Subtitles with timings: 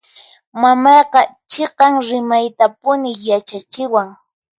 [0.61, 1.19] Mamayqa
[1.51, 4.07] chiqan rimaytapuni yachachiwan.